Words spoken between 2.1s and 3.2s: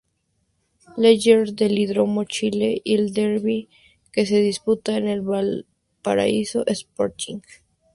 Chile y El